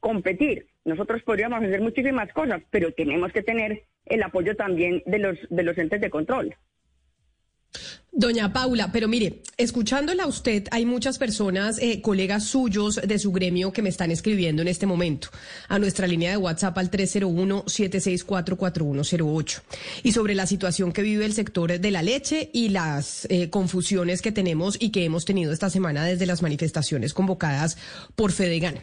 competir, 0.00 0.66
nosotros 0.84 1.22
podríamos 1.22 1.64
hacer 1.64 1.80
muchísimas 1.80 2.30
cosas, 2.34 2.60
pero 2.68 2.92
tenemos 2.92 3.32
que 3.32 3.42
tener 3.42 3.84
el 4.04 4.22
apoyo 4.22 4.54
también 4.54 5.02
de 5.06 5.18
los, 5.18 5.38
de 5.48 5.62
los 5.62 5.78
entes 5.78 6.02
de 6.02 6.10
control. 6.10 6.54
Doña 8.12 8.52
Paula, 8.52 8.90
pero 8.90 9.06
mire, 9.06 9.40
escuchándola 9.56 10.24
a 10.24 10.26
usted, 10.26 10.66
hay 10.72 10.84
muchas 10.84 11.16
personas, 11.16 11.78
eh, 11.78 12.02
colegas 12.02 12.42
suyos 12.42 12.96
de 12.96 13.20
su 13.20 13.30
gremio 13.30 13.72
que 13.72 13.82
me 13.82 13.88
están 13.88 14.10
escribiendo 14.10 14.62
en 14.62 14.68
este 14.68 14.84
momento 14.84 15.28
a 15.68 15.78
nuestra 15.78 16.08
línea 16.08 16.32
de 16.32 16.36
WhatsApp 16.36 16.76
al 16.78 16.90
301-764-4108 16.90 19.62
y 20.02 20.10
sobre 20.10 20.34
la 20.34 20.48
situación 20.48 20.90
que 20.90 21.02
vive 21.02 21.24
el 21.24 21.34
sector 21.34 21.78
de 21.78 21.90
la 21.92 22.02
leche 22.02 22.50
y 22.52 22.70
las 22.70 23.28
eh, 23.30 23.48
confusiones 23.48 24.22
que 24.22 24.32
tenemos 24.32 24.76
y 24.80 24.90
que 24.90 25.04
hemos 25.04 25.24
tenido 25.24 25.52
esta 25.52 25.70
semana 25.70 26.04
desde 26.04 26.26
las 26.26 26.42
manifestaciones 26.42 27.14
convocadas 27.14 27.78
por 28.16 28.32
Fedegan. 28.32 28.74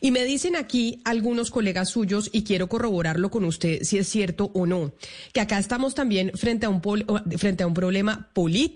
Y 0.00 0.10
me 0.10 0.24
dicen 0.24 0.56
aquí 0.56 1.02
algunos 1.04 1.52
colegas 1.52 1.90
suyos, 1.90 2.30
y 2.32 2.42
quiero 2.42 2.68
corroborarlo 2.68 3.30
con 3.30 3.44
usted 3.44 3.84
si 3.84 3.98
es 3.98 4.08
cierto 4.08 4.50
o 4.54 4.66
no, 4.66 4.92
que 5.32 5.40
acá 5.40 5.60
estamos 5.60 5.94
también 5.94 6.32
frente 6.34 6.66
a 6.66 6.68
un, 6.68 6.82
frente 7.38 7.62
a 7.62 7.68
un 7.68 7.74
problema 7.74 8.28
político 8.32 8.71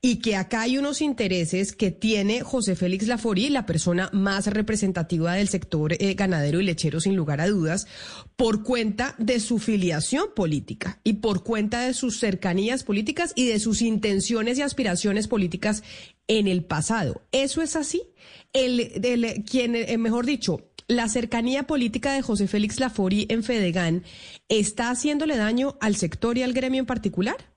y 0.00 0.16
que 0.16 0.36
acá 0.36 0.62
hay 0.62 0.78
unos 0.78 1.00
intereses 1.00 1.74
que 1.74 1.90
tiene 1.90 2.42
José 2.42 2.76
Félix 2.76 3.06
Laforí, 3.06 3.48
la 3.48 3.66
persona 3.66 4.10
más 4.12 4.46
representativa 4.46 5.34
del 5.34 5.48
sector 5.48 5.94
eh, 5.94 6.14
ganadero 6.14 6.60
y 6.60 6.64
lechero 6.64 7.00
sin 7.00 7.16
lugar 7.16 7.40
a 7.40 7.48
dudas, 7.48 7.86
por 8.36 8.62
cuenta 8.62 9.14
de 9.18 9.40
su 9.40 9.58
filiación 9.58 10.26
política 10.34 11.00
y 11.04 11.14
por 11.14 11.42
cuenta 11.42 11.80
de 11.80 11.94
sus 11.94 12.18
cercanías 12.18 12.84
políticas 12.84 13.32
y 13.34 13.46
de 13.46 13.58
sus 13.58 13.82
intenciones 13.82 14.58
y 14.58 14.62
aspiraciones 14.62 15.28
políticas 15.28 15.82
en 16.28 16.48
el 16.48 16.64
pasado. 16.64 17.22
¿Eso 17.32 17.62
es 17.62 17.76
así? 17.76 18.02
El, 18.52 19.44
quien, 19.48 19.74
eh, 19.74 19.96
mejor 19.98 20.26
dicho, 20.26 20.68
la 20.88 21.08
cercanía 21.08 21.64
política 21.64 22.12
de 22.12 22.22
José 22.22 22.48
Félix 22.48 22.80
Laforí 22.80 23.26
en 23.28 23.42
Fedegan 23.42 24.04
está 24.48 24.90
haciéndole 24.90 25.36
daño 25.36 25.76
al 25.80 25.96
sector 25.96 26.36
y 26.38 26.42
al 26.42 26.52
gremio 26.52 26.80
en 26.80 26.86
particular? 26.86 27.52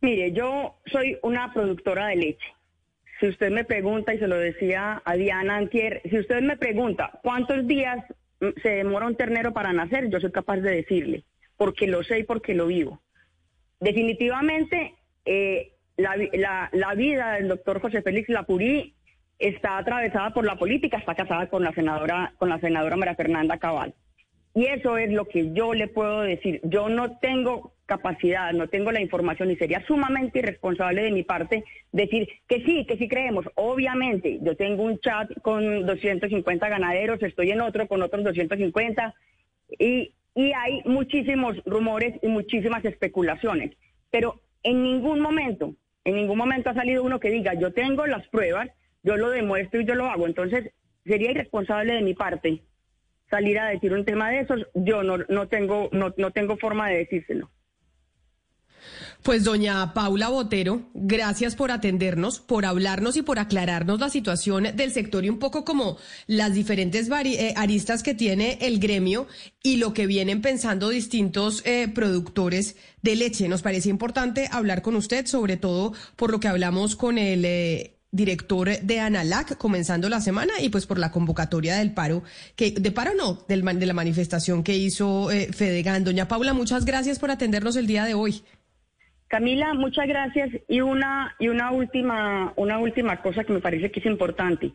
Mire, 0.00 0.32
yo 0.32 0.76
soy 0.86 1.18
una 1.22 1.52
productora 1.52 2.06
de 2.08 2.16
leche. 2.16 2.54
Si 3.20 3.26
usted 3.26 3.50
me 3.50 3.64
pregunta, 3.64 4.14
y 4.14 4.18
se 4.18 4.28
lo 4.28 4.36
decía 4.36 5.02
a 5.04 5.14
Diana 5.14 5.56
Antier, 5.56 6.00
si 6.08 6.18
usted 6.18 6.40
me 6.40 6.56
pregunta 6.56 7.20
cuántos 7.22 7.66
días 7.66 8.02
se 8.62 8.70
demora 8.70 9.06
un 9.06 9.16
ternero 9.16 9.52
para 9.52 9.74
nacer, 9.74 10.08
yo 10.08 10.18
soy 10.20 10.32
capaz 10.32 10.56
de 10.58 10.76
decirle, 10.76 11.24
porque 11.58 11.86
lo 11.86 12.02
sé 12.02 12.20
y 12.20 12.24
porque 12.24 12.54
lo 12.54 12.66
vivo. 12.66 13.00
Definitivamente, 13.78 14.94
eh, 15.26 15.72
la, 15.98 16.94
vida 16.96 17.34
del 17.34 17.48
doctor 17.48 17.80
José 17.80 18.00
Félix 18.00 18.30
Lapurí 18.30 18.94
está 19.38 19.76
atravesada 19.76 20.32
por 20.32 20.46
la 20.46 20.56
política, 20.56 20.96
está 20.96 21.14
casada 21.14 21.48
con 21.48 21.62
la 21.62 21.72
senadora, 21.72 22.32
con 22.38 22.48
la 22.48 22.58
senadora 22.60 22.96
María 22.96 23.14
Fernanda 23.14 23.58
Cabal. 23.58 23.94
Y 24.54 24.66
eso 24.66 24.96
es 24.96 25.12
lo 25.12 25.26
que 25.26 25.52
yo 25.52 25.74
le 25.74 25.88
puedo 25.88 26.22
decir. 26.22 26.60
Yo 26.64 26.88
no 26.88 27.18
tengo 27.18 27.72
capacidad, 27.90 28.52
no 28.52 28.68
tengo 28.68 28.92
la 28.92 29.00
información 29.00 29.50
y 29.50 29.56
sería 29.56 29.84
sumamente 29.84 30.38
irresponsable 30.38 31.02
de 31.02 31.10
mi 31.10 31.24
parte 31.24 31.64
decir 31.90 32.28
que 32.46 32.62
sí, 32.64 32.86
que 32.86 32.96
sí 32.96 33.08
creemos. 33.08 33.46
Obviamente, 33.56 34.38
yo 34.42 34.54
tengo 34.54 34.84
un 34.84 35.00
chat 35.00 35.28
con 35.42 35.86
250 35.86 36.68
ganaderos, 36.68 37.20
estoy 37.20 37.50
en 37.50 37.60
otro 37.60 37.88
con 37.88 38.00
otros 38.00 38.22
250 38.22 39.12
y, 39.76 40.14
y 40.36 40.52
hay 40.52 40.82
muchísimos 40.84 41.56
rumores 41.66 42.14
y 42.22 42.28
muchísimas 42.28 42.84
especulaciones. 42.84 43.72
Pero 44.12 44.40
en 44.62 44.84
ningún 44.84 45.20
momento, 45.20 45.74
en 46.04 46.14
ningún 46.14 46.38
momento 46.38 46.70
ha 46.70 46.74
salido 46.74 47.02
uno 47.02 47.18
que 47.18 47.30
diga, 47.30 47.54
yo 47.54 47.72
tengo 47.72 48.06
las 48.06 48.24
pruebas, 48.28 48.68
yo 49.02 49.16
lo 49.16 49.30
demuestro 49.30 49.80
y 49.80 49.84
yo 49.84 49.96
lo 49.96 50.06
hago. 50.06 50.28
Entonces, 50.28 50.70
sería 51.04 51.32
irresponsable 51.32 51.94
de 51.94 52.02
mi 52.02 52.14
parte 52.14 52.62
salir 53.28 53.58
a 53.58 53.66
decir 53.66 53.92
un 53.92 54.04
tema 54.04 54.30
de 54.30 54.40
esos, 54.40 54.66
yo 54.74 55.02
no, 55.02 55.18
no, 55.28 55.48
tengo, 55.48 55.88
no, 55.90 56.14
no 56.16 56.30
tengo 56.30 56.56
forma 56.56 56.88
de 56.88 56.98
decírselo. 56.98 57.50
Pues 59.22 59.44
doña 59.44 59.92
Paula 59.92 60.28
Botero, 60.30 60.88
gracias 60.94 61.54
por 61.54 61.70
atendernos, 61.70 62.40
por 62.40 62.64
hablarnos 62.64 63.18
y 63.18 63.22
por 63.22 63.38
aclararnos 63.38 64.00
la 64.00 64.08
situación 64.08 64.68
del 64.74 64.92
sector 64.92 65.26
y 65.26 65.28
un 65.28 65.38
poco 65.38 65.62
como 65.62 65.98
las 66.26 66.54
diferentes 66.54 67.10
eh, 67.10 67.52
aristas 67.54 68.02
que 68.02 68.14
tiene 68.14 68.56
el 68.62 68.78
gremio 68.78 69.26
y 69.62 69.76
lo 69.76 69.92
que 69.92 70.06
vienen 70.06 70.40
pensando 70.40 70.88
distintos 70.88 71.62
eh, 71.66 71.88
productores 71.94 72.76
de 73.02 73.14
leche. 73.14 73.46
Nos 73.46 73.60
parece 73.60 73.90
importante 73.90 74.48
hablar 74.50 74.80
con 74.80 74.96
usted, 74.96 75.26
sobre 75.26 75.58
todo 75.58 75.92
por 76.16 76.30
lo 76.30 76.40
que 76.40 76.48
hablamos 76.48 76.96
con 76.96 77.18
el 77.18 77.44
eh, 77.44 77.98
director 78.12 78.80
de 78.80 79.00
ANALAC 79.00 79.58
comenzando 79.58 80.08
la 80.08 80.22
semana 80.22 80.54
y 80.62 80.70
pues 80.70 80.86
por 80.86 80.98
la 80.98 81.12
convocatoria 81.12 81.76
del 81.76 81.92
paro, 81.92 82.22
que 82.56 82.70
de 82.70 82.90
paro 82.90 83.12
no, 83.14 83.44
del, 83.48 83.62
de 83.78 83.86
la 83.86 83.92
manifestación 83.92 84.62
que 84.62 84.78
hizo 84.78 85.28
Fedegan. 85.28 86.04
Doña 86.04 86.26
Paula, 86.26 86.54
muchas 86.54 86.86
gracias 86.86 87.18
por 87.18 87.30
atendernos 87.30 87.76
el 87.76 87.86
día 87.86 88.06
de 88.06 88.14
hoy. 88.14 88.42
Camila, 89.30 89.74
muchas 89.74 90.08
gracias. 90.08 90.50
Y 90.66 90.80
una, 90.80 91.36
y 91.38 91.46
una 91.46 91.70
última, 91.70 92.52
una 92.56 92.78
última 92.80 93.22
cosa 93.22 93.44
que 93.44 93.52
me 93.52 93.60
parece 93.60 93.92
que 93.92 94.00
es 94.00 94.06
importante. 94.06 94.72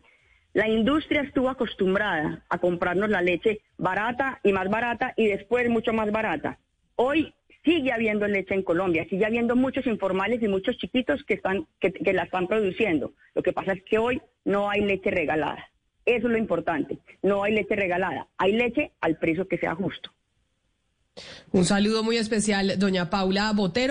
La 0.54 0.66
industria 0.66 1.20
estuvo 1.20 1.50
acostumbrada 1.50 2.42
a 2.48 2.56
comprarnos 2.56 3.10
la 3.10 3.20
leche 3.20 3.60
barata 3.76 4.40
y 4.42 4.52
más 4.54 4.70
barata 4.70 5.12
y 5.14 5.26
después 5.26 5.68
mucho 5.68 5.92
más 5.92 6.10
barata. 6.10 6.58
Hoy 6.94 7.34
sigue 7.66 7.92
habiendo 7.92 8.26
leche 8.26 8.54
en 8.54 8.62
Colombia, 8.62 9.06
sigue 9.10 9.26
habiendo 9.26 9.56
muchos 9.56 9.86
informales 9.86 10.42
y 10.42 10.48
muchos 10.48 10.78
chiquitos 10.78 11.22
que, 11.24 11.34
están, 11.34 11.66
que, 11.78 11.92
que 11.92 12.14
la 12.14 12.22
están 12.22 12.46
produciendo. 12.46 13.12
Lo 13.34 13.42
que 13.42 13.52
pasa 13.52 13.74
es 13.74 13.82
que 13.82 13.98
hoy 13.98 14.22
no 14.46 14.70
hay 14.70 14.80
leche 14.80 15.10
regalada. 15.10 15.68
Eso 16.06 16.28
es 16.28 16.32
lo 16.32 16.38
importante. 16.38 16.96
No 17.22 17.44
hay 17.44 17.52
leche 17.52 17.76
regalada. 17.76 18.26
Hay 18.38 18.52
leche 18.52 18.92
al 19.02 19.18
precio 19.18 19.46
que 19.46 19.58
sea 19.58 19.74
justo. 19.74 20.10
Un 21.52 21.66
saludo 21.66 22.02
muy 22.02 22.16
especial, 22.16 22.78
doña 22.78 23.10
Paula 23.10 23.52
Botero. 23.54 23.90